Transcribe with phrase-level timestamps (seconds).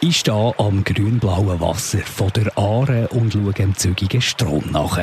[0.00, 4.96] Ich stehe am grün-blauen Wasser von der Aare und schaue dem zügigen Strom nach.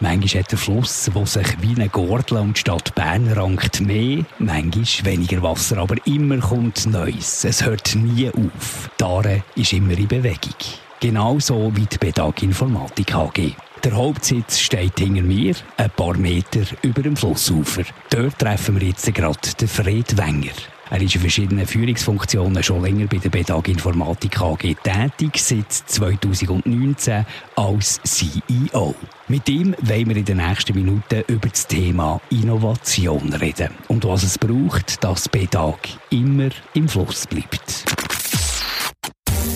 [0.00, 4.26] Manchmal hat der Fluss, der sich wie ein Gordel um die Stadt Bern rankt, mehr,
[4.38, 7.42] manchmal weniger Wasser, aber immer kommt Neues.
[7.46, 8.90] Es hört nie auf.
[9.00, 10.58] Die Aare ist immer in Bewegung.
[11.00, 13.54] Genauso wie die Bedag Informatik AG.
[13.82, 17.84] Der Hauptsitz steht hinter mir, ein paar Meter über dem Flussufer.
[18.10, 20.52] Dort treffen wir jetzt gerade den Fred Wenger.
[20.90, 27.26] Er ist in verschiedenen Führungsfunktionen schon länger bei der Bedag Informatik AG tätig, seit 2019
[27.56, 28.94] als CEO.
[29.28, 34.22] Mit ihm wollen wir in den nächsten Minuten über das Thema Innovation reden und was
[34.22, 37.84] es braucht, dass Bedag immer im Fluss bleibt.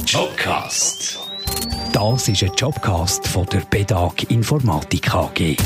[0.07, 1.19] Jobcast.
[1.93, 5.57] Das ist ein Jobcast von der Bedag Informatik AG.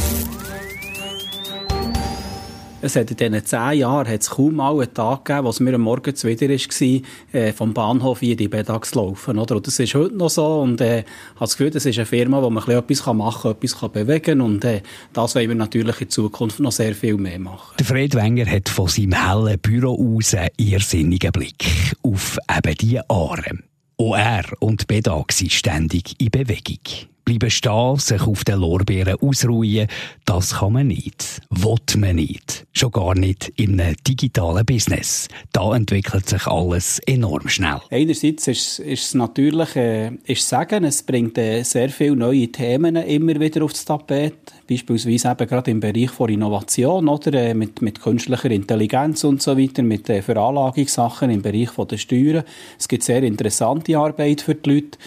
[2.86, 5.58] Es hat in diesen zehn Jahren hat es kaum mal einen Tag gegeben, wo es
[5.58, 9.38] mir am Morgen wieder war, äh, vom Bahnhof hier in die zu laufen.
[9.40, 9.56] Oder?
[9.56, 10.60] Und das ist heute noch so.
[10.60, 13.50] Und äh, ich habe das Gefühl, das ist eine Firma, wo man etwas machen kann,
[13.60, 14.40] etwas bewegen kann.
[14.40, 17.74] Und äh, das wollen wir natürlich in Zukunft noch sehr viel mehr machen.
[17.76, 21.66] Der Fred Wenger hat von seinem hellen Büro aus einen irrsinnigen Blick
[22.04, 23.58] auf eben diese Aare.
[23.98, 29.88] Er und Bedag sind ständig in Bewegung bleiben stehen, sich auf den Lorbeeren ausruhen,
[30.24, 31.42] das kann man nicht.
[31.50, 32.66] Will man nicht.
[32.72, 35.28] Schon gar nicht in einem digitalen Business.
[35.52, 37.80] Da entwickelt sich alles enorm schnell.
[37.90, 42.94] Einerseits ist, ist es natürlich, äh, ist sagen, es bringt äh, sehr viele neue Themen
[42.94, 44.55] immer wieder aufs Tapet.
[44.66, 47.32] Beispielsweise eben gerade im Bereich von Innovation, oder?
[47.32, 51.98] Äh, mit, mit künstlicher Intelligenz und so weiter, mit äh, Veranlagungssachen im Bereich von der
[51.98, 52.44] Steuern.
[52.78, 54.98] Es gibt sehr interessante Arbeit für die Leute.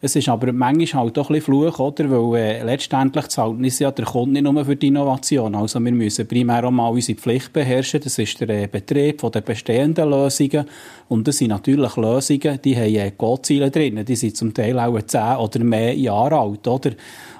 [0.00, 2.10] Es ist aber manchmal halt auch ein bisschen Fluch, oder?
[2.10, 5.54] Weil äh, letztendlich zahlt uns ja der Kunde nicht nur für die Innovation.
[5.54, 8.00] Also wir müssen primär auch mal unsere Pflicht beherrschen.
[8.02, 10.66] Das ist der äh, Betrieb von der bestehenden Lösungen.
[11.08, 14.04] Und das sind natürlich Lösungen, die haben äh, Gottziele drin.
[14.04, 16.92] Die sind zum Teil auch zehn oder mehr Jahre alt, oder?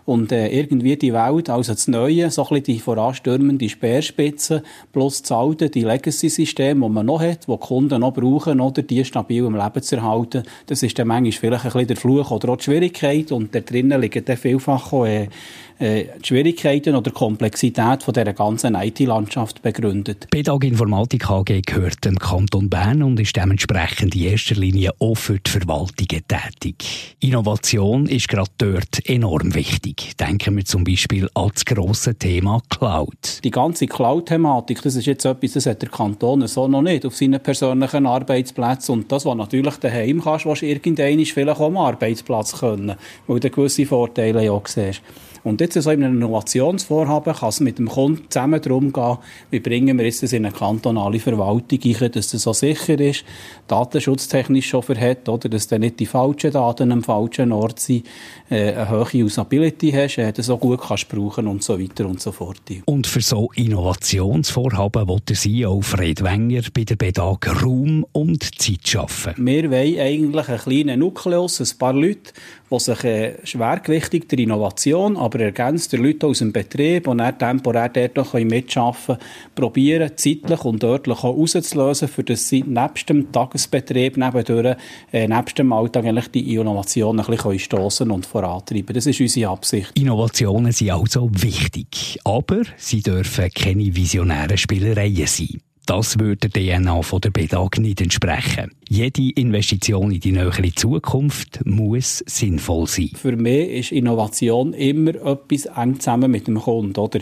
[0.07, 4.63] Und äh, irgendwie die Welt, also das Neue, so ein bisschen die voranstürmende Speerspitze,
[4.93, 8.83] plus das alte, die Legacy-Systeme, die man noch hat, die die Kunden noch brauchen, oder
[8.83, 12.31] die stabil im Leben zu erhalten, das ist dann manchmal vielleicht ein bisschen der Fluch
[12.31, 13.33] oder die Schwierigkeit.
[13.33, 15.29] Und da drinnen liegen dann vielfach auch, äh,
[15.79, 20.29] äh, die Schwierigkeiten oder Komplexität von dieser ganzen IT-Landschaft begründet.
[20.31, 25.39] Bedag Informatik AG gehört dem Kanton Bern und ist dementsprechend in erster Linie auch für
[25.39, 27.17] die Verwaltungen tätig.
[27.21, 30.17] Innovation ist gerade dort enorm wichtig.
[30.17, 33.45] Denken wir zum Beispiel an das grosse Thema Cloud.
[33.45, 37.15] Die ganze Cloud-Thematik, das ist jetzt etwas, das hat der Kanton so noch nicht auf
[37.15, 38.93] seinen persönlichen Arbeitsplätzen.
[38.93, 42.95] Und das, was natürlich daheim kannst, was irgendwann vielleicht auch am Arbeitsplatz können,
[43.27, 45.03] weil du gewisse Vorteile ja auch siehst.
[45.47, 49.19] Und jetzt so in einem Innovationsvorhaben kann es mit dem Kunden zusammen darum gehen,
[49.51, 53.25] wie bringen wir jetzt das in eine kantonale Verwaltung ein, dass das so sicher ist,
[53.69, 58.05] datenschutztechnisch schon verhält, oder, dass dann nicht die falschen Daten am falschen Ort sind,
[58.51, 62.21] äh, eine hohe Usability hast, äh, das auch gut kannst brauchen und so weiter und
[62.21, 62.63] so fort.
[62.87, 68.89] Und für so Innovationsvorhaben will der CEO Fred Wenger bei der Bedag Raum und Zeit
[68.89, 69.35] schaffen.
[69.37, 72.33] Wir wollen eigentlich einen kleinen Nukleus, ein paar Leute,
[72.71, 77.39] die sich äh, schwergewichtig der Innovation, aber ergänzt der Leute aus dem Betrieb und dann
[77.39, 79.19] temporär dort noch mitarbeiten können,
[79.55, 84.77] probieren, zeitlich und örtlich auch rauszulösen, für das sie nebst dem Tagesbetrieb nebendurch,
[85.13, 88.95] äh, nebst dem Alltag eigentlich die Innovation ein bisschen stossen und vorantreiben.
[88.95, 89.93] Das ist unsere Absicht.
[89.95, 95.61] Innovationen sind also wichtig, aber sie dürfen keine visionären Spielereien sein.
[95.87, 98.73] Das würde der DNA von der BEDAG nicht entsprechen.
[98.89, 103.11] Jede Investition in die nähere Zukunft muss sinnvoll sein.
[103.15, 107.21] Für mich ist Innovation immer etwas eng zusammen mit dem Kunden, oder?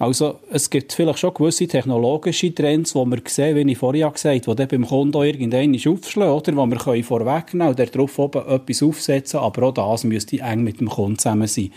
[0.00, 4.48] Also, es gibt vielleicht schon gewisse technologische Trends, die wir sehen, wie ich vorher gesagt
[4.48, 6.66] habe, die beim Kunden auch irgendwann aufschlagen, oder?
[6.66, 10.88] Die wir vorwegnehmen und darauf oben etwas aufsetzen, aber auch das müsste eng mit dem
[10.88, 11.70] Kunden zusammen sein.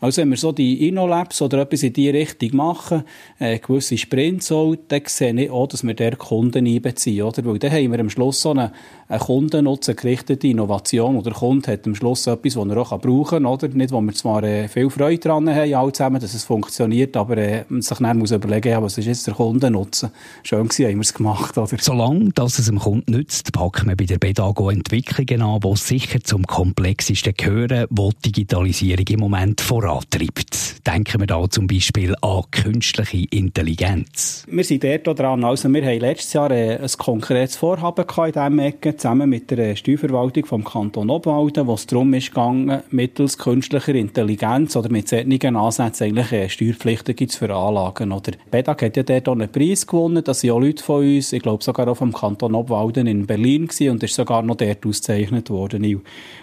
[0.00, 3.04] Also wenn wir so die InnoLabs oder etwas in diese Richtung machen,
[3.38, 7.44] äh, gewisse Sprints auch, dann sehe ich auch, dass wir der Kunden einbeziehen, oder?
[7.44, 8.72] Weil dann haben wir am Schluss so eine,
[9.08, 13.24] eine Kundennutzen gerichtete Innovation, oder der Kunde hat am Schluss etwas, was er auch brauchen
[13.24, 13.68] kann, oder?
[13.68, 17.36] Nicht, wo wir zwar äh, viel Freude daran haben, alle zusammen, dass es funktioniert, aber
[17.38, 20.10] äh, man sich dann muss überlegen, ja, was ist jetzt der Kundennutzen?
[20.42, 21.76] Schön gewesen, haben wir es gemacht, oder?
[21.80, 26.20] Solange dass es dem Kunden nützt, packen wir bei der Bedago Entwicklungen an, die sicher
[26.22, 30.86] zum komplexesten gehören, wo die Digitalisierung im Moment vor vorantreibt.
[30.86, 34.44] Denken wir da zum Beispiel an künstliche Intelligenz.
[34.48, 35.44] Wir sind dort dran.
[35.44, 39.76] Also wir haben letztes Jahr äh, ein konkretes Vorhaben in diesem Ecke, zusammen mit der
[39.76, 45.56] Steuerverwaltung vom Kanton Obwalden, wo es darum ist gegangen, mittels künstlicher Intelligenz oder mit solchen
[45.56, 48.12] Ansätzen eigentlich äh, Steuerpflichtige zu veranlagen.
[48.12, 50.22] Oder BEDAG hat ja dort auch einen Preis gewonnen.
[50.24, 53.68] Das sind auch Leute von uns, ich glaube sogar auch vom Kanton Obwalden in Berlin
[53.68, 56.02] gewesen und ist sogar noch dort ausgezeichnet worden.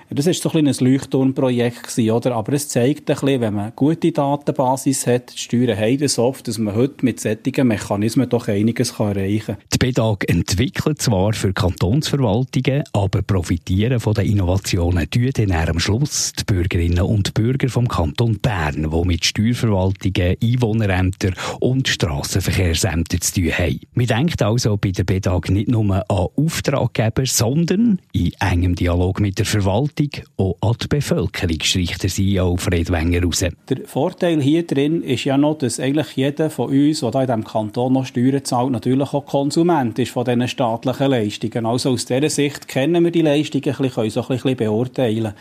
[0.10, 2.36] Das ist so ein, ein Leuchtturmprojekt oder?
[2.36, 6.20] Aber es zeigt ein bisschen, wenn man eine gute Datenbasis hat, die Steuern haben das
[6.20, 9.58] oft, dass man heute mit solchen Mechanismen doch einiges erreichen kann.
[9.74, 16.34] Die BEDAG entwickelt zwar für Kantonsverwaltungen, aber profitieren von den Innovationen tun dann am Schluss
[16.34, 23.52] die Bürgerinnen und Bürger vom Kanton Bern, die mit Steuerverwaltungen, Einwohnerämtern und Strassenverkehrsämtern zu tun
[23.52, 23.80] haben.
[23.94, 29.40] Man denkt also bei der BEDAG nicht nur an Auftraggeber, sondern in engem Dialog mit
[29.40, 33.44] der Verwaltung auch an die Bevölkerung, streicht der CEO Fred Wenger raus.
[33.70, 37.44] Der Vorteil hier drin ist ja noch, dass eigentlich jeder von uns, der in diesem
[37.44, 41.66] Kanton noch Steuern zahlt, natürlich auch Konsument ist von diesen staatlichen Leistungen.
[41.66, 45.34] Also aus dieser Sicht kennen wir die Leistungen, ein bisschen, können so ein bisschen beurteilen.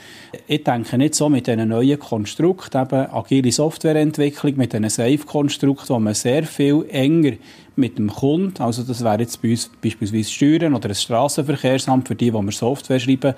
[0.47, 5.99] Ich denke nicht so mit diesen neuen Konstrukten, eben agile Softwareentwicklung, mit diesen Safe-Konstrukten, wo
[5.99, 7.33] man sehr viel enger
[7.75, 12.15] mit dem Kunden, also das wäre jetzt bei uns beispielsweise Steuern oder das Straßenverkehrsamt, für
[12.15, 13.35] die, die wir Software schreiben,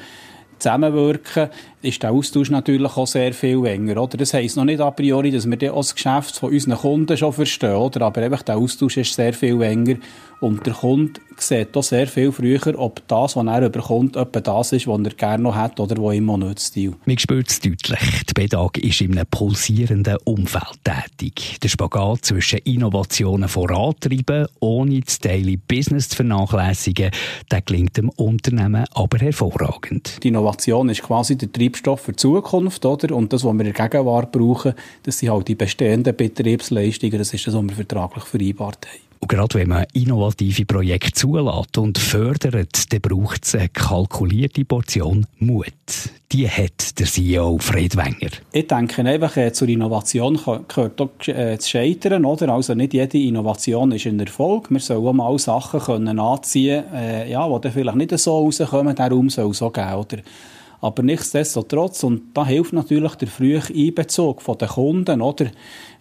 [0.58, 1.48] zusammenwirken,
[1.82, 4.02] ist der Austausch natürlich auch sehr viel enger.
[4.02, 4.16] Oder?
[4.16, 7.74] Das heisst noch nicht a priori, dass wir das Geschäft von unseren Kunden schon verstehen,
[7.74, 8.06] oder?
[8.06, 9.96] aber einfach der Austausch ist sehr viel enger
[10.40, 14.72] und der Kunde sieht auch sehr viel früher, ob das, was er überkommt, etwa das
[14.72, 16.76] ist, was er gerne noch hat oder was ihm auch nützt.
[17.04, 18.25] Man spürt es deutlich.
[18.28, 21.58] Die BEDAG ist in einem pulsierenden Umfeld tätig.
[21.62, 27.10] Der Spagat zwischen Innovationen vorantreiben, ohne das Daily Business zu vernachlässigen,
[27.50, 30.19] der gelingt dem Unternehmen aber hervorragend.
[30.22, 33.14] Die Innovation ist quasi der Treibstoff für die Zukunft, oder?
[33.14, 37.32] Und das, was wir in der Gegenwart brauchen, das sind halt die bestehenden Betriebsleistungen, das
[37.32, 39.03] ist das, was wir vertraglich vereinbart haben.
[39.25, 45.26] Und gerade wenn man innovative Projekte zulässt und fördert, dann braucht es eine kalkulierte Portion
[45.38, 45.73] Mut.
[46.31, 48.29] Die hat der CEO Fred Wenger.
[48.53, 50.38] Ich denke einfach, äh, zur Innovation
[50.69, 52.26] gehört auch äh, zu scheitern.
[52.26, 52.50] Oder?
[52.50, 54.71] Also nicht jede Innovation ist ein Erfolg.
[54.71, 58.94] Wir sollen auch mal Sachen anziehen können, äh, die vielleicht nicht so rauskommen.
[58.94, 59.94] Darum soll es auch geben.
[59.94, 60.19] Oder?
[60.84, 65.46] Aber nichtsdestotrotz, und da hilft natürlich der frühe Einbezug der Kunden, oder?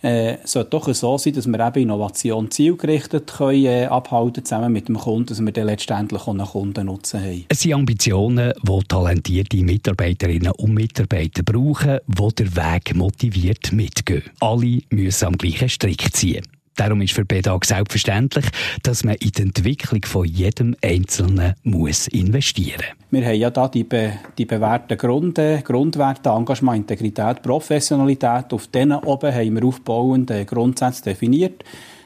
[0.01, 4.89] Äh, sollte doch so sein, dass wir eben Innovation zielgerichtet können, äh, abhalten zusammen mit
[4.89, 7.45] dem Kunden, dass wir dann letztendlich auch einen Kundennutzen haben.
[7.47, 14.23] Es sind Ambitionen, die talentierte Mitarbeiterinnen und Mitarbeiter brauchen, die den Weg motiviert mitgehen.
[14.41, 16.43] Alle müssen am gleichen Strick ziehen.
[16.75, 18.45] Darum ist für BEDAG selbstverständlich,
[18.81, 22.81] dass man in die Entwicklung von jedem Einzelnen muss investieren
[23.11, 23.21] muss.
[23.21, 28.51] Wir haben ja da die, be die bewährten Grund Grundwerte, Engagement, Integrität, Professionalität.
[28.51, 31.63] Auf denen oben haben wir aufbauende Grundsätze definiert.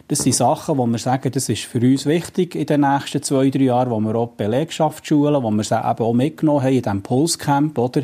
[0.09, 3.49] Das sind Sachen, wo wir sagen, das ist für uns wichtig in den nächsten zwei,
[3.49, 6.73] drei Jahren, wo wir auch die Belegschaft schulen, wo wir sie eben auch mitgenommen haben
[6.73, 8.03] in diesem Pulscamp, oder?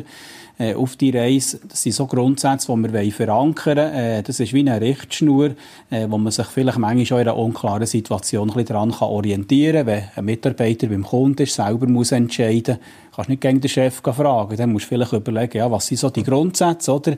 [0.58, 1.60] Äh, auf die Reise.
[1.68, 3.94] Das sind so Grundsätze, die wir verankern wollen.
[3.94, 5.54] Äh, das ist wie eine Richtschnur,
[5.90, 9.86] äh, wo man sich vielleicht manchmal schon in einer unklaren Situation ein bisschen daran orientieren
[9.86, 9.86] kann.
[9.86, 12.78] Wenn ein Mitarbeiter beim Kunden ist, selber muss entscheiden
[13.14, 14.56] kannst nicht gegen den Chef fragen.
[14.56, 17.16] Dann musst du vielleicht überlegen, ja, was sind so die Grundsätze, oder?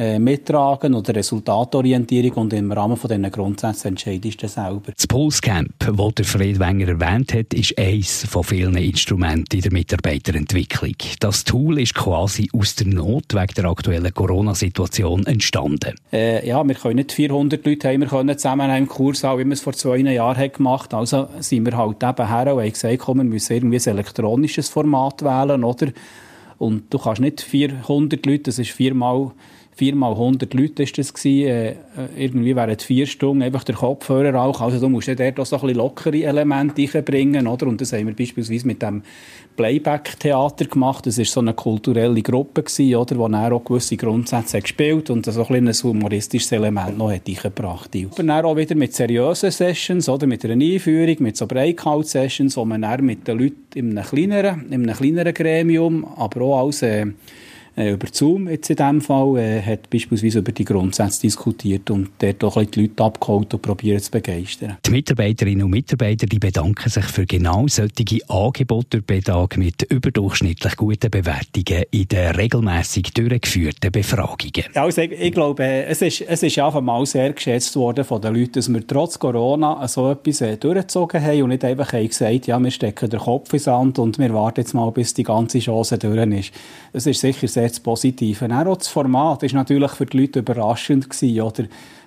[0.00, 4.92] Äh, mittragen oder Resultatorientierung und im Rahmen von diesen Grundsätzen entscheidest du selber.
[4.94, 9.72] Das Pulscamp, das der Fred Wenger erwähnt hat, ist eines von vielen Instrumenten in der
[9.72, 10.94] Mitarbeiterentwicklung.
[11.18, 15.96] Das Tool ist quasi aus der Not wegen der aktuellen Corona-Situation entstanden.
[16.12, 19.44] Äh, ja, wir können nicht 400 Leute haben wir können zusammen einen Kurs haben, wie
[19.46, 22.72] wir es vor zwei Jahren haben gemacht Also sind wir halt eben her und haben
[22.72, 25.92] gesagt, komm, wir müssen irgendwie ein elektronisches Format wählen, oder?
[26.58, 29.32] Und du kannst nicht 400 Leute, das ist viermal
[29.78, 31.74] viermal 100 Leute ist das gewesen, äh,
[32.16, 34.60] irgendwie während vier Stunden einfach der Kopfhörer auch.
[34.60, 37.68] Also du musst ja dort auch so ein bisschen lockere Elemente reinbringen, oder?
[37.68, 39.02] Und das haben wir beispielsweise mit dem
[39.56, 41.06] Playback-Theater gemacht.
[41.06, 43.16] Das war so eine kulturelle Gruppe gewesen, oder?
[43.18, 47.90] Wo er auch gewisse Grundsätze gespielt und so ein, ein humoristisches Element noch hat eingebracht.
[47.94, 50.26] Aber dann auch wieder mit seriösen Sessions, oder?
[50.26, 54.66] Mit einer Einführung, mit so Breakout-Sessions, wo man dann mit den Leuten in einem kleineren,
[54.72, 57.06] in einem kleineren Gremium, aber auch als äh,
[57.78, 62.10] äh, über Zoom jetzt in dem Fall, äh, hat beispielsweise über die Grundsätze diskutiert und
[62.18, 64.76] dort auch die Leute abgeholt und probiert zu begeistern.
[64.84, 70.76] Die Mitarbeiterinnen und Mitarbeiter die bedanken sich für genau solche Angebote durch BEDAG mit überdurchschnittlich
[70.76, 74.64] guten Bewertungen in den regelmässig durchgeführten Befragungen.
[74.74, 78.20] Ja, also ich, ich, glaube, es ist, es ist einfach mal sehr geschätzt worden von
[78.20, 82.08] den Leuten, dass wir trotz Corona so etwas äh, durchgezogen haben und nicht einfach haben
[82.08, 85.22] gesagt, ja, wir stecken den Kopf ins Sand und wir warten jetzt mal, bis die
[85.22, 86.52] ganze Chance durch ist.
[86.92, 88.44] Es ist sicher sehr das Positive.
[88.44, 91.64] Auch das Format war natürlich für die Leute überraschend gewesen, oder?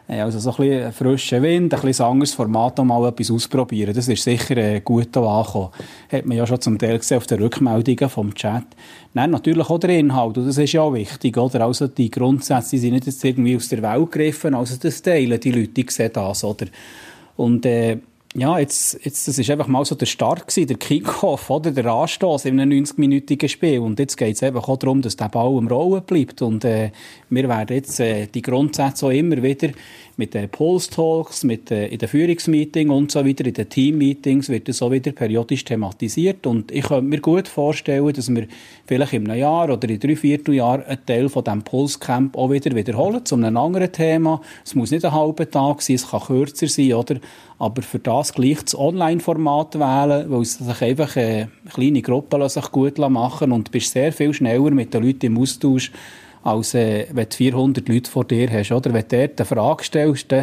[0.07, 3.93] Also so ein bisschen frischer Wind, ein bisschen anderes Format, um mal etwas ausprobieren.
[3.93, 5.69] Das ist sicher äh, gut angekommen.
[6.11, 8.65] Hat man ja schon zum Teil gesehen auf den Rückmeldungen vom Chat.
[9.13, 11.65] Nein, natürlich auch der Inhalt, und das ist ja auch wichtig, oder?
[11.65, 15.51] Also die Grundsätze sind nicht jetzt irgendwie aus der Welt gegriffen, also das teilen die
[15.51, 16.65] Leute, die sehen das, oder?
[17.37, 17.99] Und äh,
[18.33, 21.71] ja, jetzt, jetzt, das ist einfach mal so der Start gewesen, der Kickoff, oder?
[21.71, 23.79] Der Anstoß in einem 90-minütigen Spiel.
[23.79, 26.41] Und jetzt geht es einfach auch darum, dass der Ball im Rollen bleibt.
[26.41, 26.91] Und, äh,
[27.29, 29.71] wir werden jetzt, äh, die Grundsätze auch immer wieder
[30.15, 34.69] mit den Pulse-Talks, mit, äh, in den Führungsmeetings und so weiter, in den Team-Meetings wird
[34.69, 36.45] das auch wieder periodisch thematisiert.
[36.47, 38.47] Und ich könnte mir gut vorstellen, dass wir
[38.85, 43.25] vielleicht einem Jahr oder in drei Vierteljahren einen Teil von diesem Pulse-Camp auch wieder wiederholen,
[43.25, 44.41] zu einem anderen Thema.
[44.63, 47.17] Es muss nicht ein halber Tag sein, es kann kürzer sein, oder?
[47.57, 52.71] Aber für das gleich das Online-Format wählen, weil es sich einfach äh, kleine Gruppen sich
[52.71, 55.91] gut machen und bist sehr viel schneller mit den Leuten im Austausch,
[56.43, 58.71] als äh, wenn du 400 Leute vor dir hast.
[58.71, 58.93] Oder?
[58.93, 60.33] Wenn du eine Frage stellst,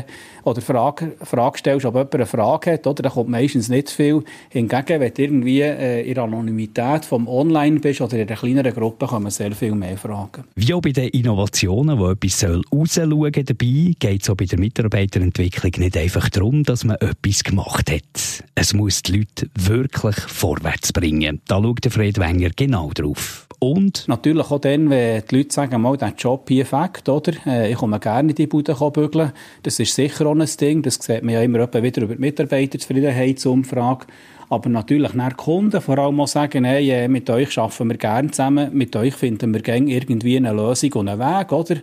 [0.44, 3.02] oder Frage, Frage stellst, ob jemand eine Frage hat, oder?
[3.02, 4.22] dann kommt meistens nicht viel.
[4.48, 8.72] Hingegen, wenn du irgendwie äh, in der Anonymität vom Online bist oder in einer kleineren
[8.72, 10.44] Gruppe, kommen sehr viel mehr Fragen.
[10.54, 14.58] Wie auch bei den Innovationen, wo etwas soll rausschauen dabei, geht es auch bei der
[14.58, 18.44] Mitarbeiterentwicklung nicht einfach darum, dass man etwas gemacht hat.
[18.54, 21.40] Es muss die Leute wirklich vorwärts bringen.
[21.46, 23.47] Da schaut Fred Wenger genau drauf.
[23.60, 24.06] Und?
[24.06, 27.32] Natürlich auch dann, wenn die Leute sagen, mal, der Job fängt, oder?
[27.44, 29.32] Äh, ich komme gerne in die Bude bügeln.
[29.64, 30.82] Das ist sicher auch ein Ding.
[30.82, 34.06] Das sieht man ja immer wieder über die Mitarbeiterzufriedenheitsumfrage.
[34.48, 38.30] Aber natürlich nach Kunden vor allem auch sagen, hey, äh, mit euch arbeiten wir gerne
[38.30, 41.76] zusammen, mit euch finden wir gerne irgendwie eine Lösung und einen Weg, oder?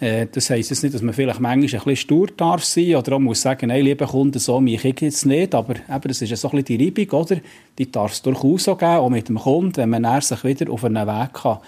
[0.00, 3.16] Äh, das heisst jetzt nicht, dass man vielleicht manchmal ein bisschen stur darf sein oder
[3.16, 6.30] auch muss sagen, hey, liebe Kunden, so mich ich jetzt nicht, aber eben, das ist
[6.30, 7.36] ja so ein bisschen die Reibung, oder?
[7.78, 10.84] Die darf es durchaus auch geben, auch mit dem Kunden, wenn man sich wieder auf
[10.84, 11.58] einen Weg kann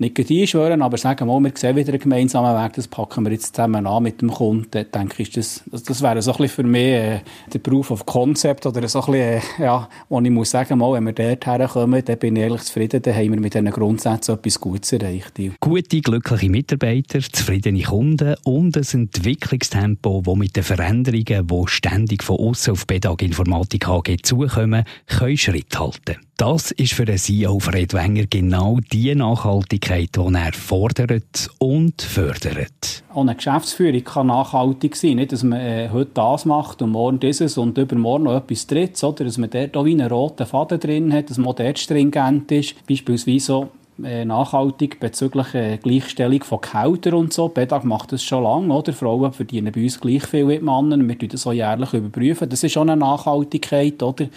[0.00, 3.54] nicht einschwören, aber sagen wir, wir sehen wieder einen gemeinsamen Weg, das packen wir jetzt
[3.54, 6.54] zusammen an mit dem Kunden, dann denke ich, das, das, das wäre so ein bisschen
[6.54, 7.20] für mich äh,
[7.52, 10.94] der Proof of Concept oder so ein bisschen, äh, ja, wo ich muss sagen, mal,
[10.94, 14.34] wenn wir dort herkommen, dann bin ich ehrlich zufrieden, dann haben wir mit diesen Grundsätzen
[14.34, 15.38] etwas Gutes erreicht.
[15.60, 22.38] Gute, glückliche Mitarbeiter, zufriedene Kunden und ein Entwicklungstempo, das mit den Veränderungen, die ständig von
[22.38, 26.16] außen auf Bedag Informatik AG zukommen, können Schritt halten.
[26.40, 33.02] Das ist für den CEO Fred Wenger genau die Nachhaltigkeit, die er fordert und fördert.
[33.12, 35.16] Auch eine Geschäftsführung kann nachhaltig sein.
[35.16, 39.02] Nicht, dass man äh, heute das macht und morgen dieses und übermorgen noch etwas drittes.
[39.02, 39.24] Oder?
[39.24, 42.74] Dass man dort auch wie einen roten Faden drin hat, dass man dort stringent ist.
[42.86, 43.68] Beispielsweise so
[44.04, 47.48] äh, nachhaltig bezüglich äh, Gleichstellung von Gehältern und so.
[47.48, 48.92] Bedag macht das schon lange, oder?
[48.92, 50.98] Frauen verdienen bei uns gleich viel wie Männer.
[50.98, 51.90] Wir überprüfen das auch jährlich.
[52.48, 54.28] Das ist schon eine Nachhaltigkeit, oder?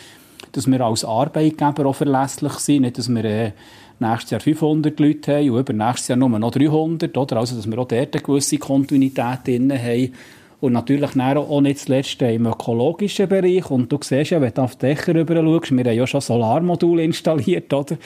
[0.51, 3.51] Dass wir als Arbeitgeber auch verlässlich sind, nicht, dass wir äh,
[3.99, 7.37] nächstes Jahr 500 Leute haben und übernächstes Jahr nur noch 300, oder?
[7.37, 10.13] Also, dass wir auch dort eine gewisse Kontinuität drin haben.
[10.61, 13.69] Und natürlich auch nicht zuletzt im ökologischen Bereich.
[13.69, 16.21] Und du siehst ja, wenn du auf die Dächer rüber schaust, wir haben ja schon
[16.21, 17.97] Solarmodule installiert, oder?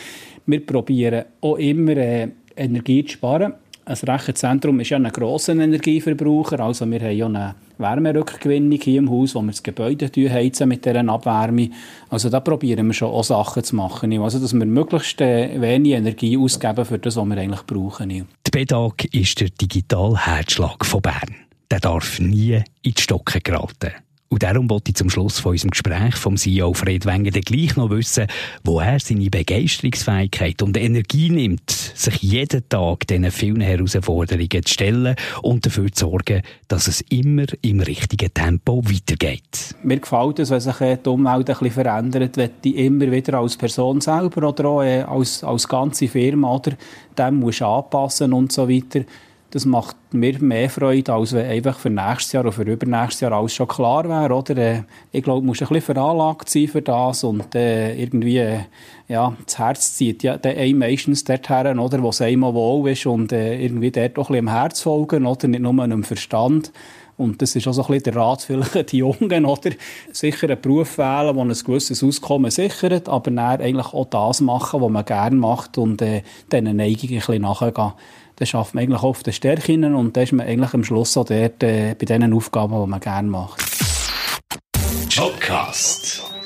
[0.48, 3.54] Wir probieren auch immer äh, Energie zu sparen.
[3.88, 9.10] Ein Rechenzentrum ist ja ein grosser Energieverbraucher, also wir haben ja eine Wärmerückgewinnung hier im
[9.10, 11.70] Haus, wo wir das Gebäude heizen mit dieser Abwärme.
[12.10, 15.94] Also da probieren wir schon auch Sachen zu machen, also dass wir möglichst äh, wenig
[15.94, 18.10] Energie ausgeben für das, was wir eigentlich brauchen.
[18.10, 21.36] Die BEDAG ist der digitale Herzschlag von Bern.
[21.72, 23.92] Der darf nie in die Stocke geraten.
[24.30, 27.90] Und darum wollte ich zum Schluss von unserem Gespräch vom CEO Fred Wenger gleich noch
[27.90, 28.28] wissen,
[28.64, 35.16] wo er seine Begeisterungsfähigkeit und Energie nimmt, sich jeden Tag diesen vielen Herausforderungen zu stellen
[35.42, 39.76] und dafür zu sorgen, dass es immer im richtigen Tempo weitergeht.
[39.84, 43.56] Mir gefällt es, wenn sich die Umwelt ein bisschen verändert, wenn die immer wieder als
[43.56, 46.74] Person selber oder auch äh, als, als ganze Firma oder
[47.18, 49.06] dem muss anpassen und so weiter
[49.52, 53.32] das macht mir mehr Freude, als wenn einfach für nächstes Jahr oder für übernächstes Jahr
[53.32, 54.34] alles schon klar wäre.
[54.34, 54.58] Oder?
[54.58, 58.60] Äh, ich glaube, du musst ein bisschen veranlagt sein für das und äh, irgendwie äh,
[59.08, 63.06] ja, das Herz zieht ja der ein meistens dorthin, oder, wo es einmal wohl ist
[63.06, 65.48] und äh, irgendwie dort auch ein bisschen im Herz folgen, oder?
[65.48, 66.74] nicht nur im Verstand.
[67.16, 69.72] Und das ist auch so ein bisschen der Rat für die Jungen, oder?
[70.12, 74.82] Sicher einen Beruf wählen, der ein gewisses Auskommen sichert, aber dann eigentlich auch das machen,
[74.82, 77.94] was man gerne macht und äh, diesen Neigungen ein bisschen nachgehen
[78.38, 81.26] dann schafft man eigentlich oft den Stärken und dann ist man eigentlich am Schluss auch
[81.26, 83.64] dort äh, bei den Aufgaben, die man gerne macht.
[85.10, 86.37] Jobcast.